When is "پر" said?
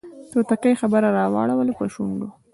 1.79-1.87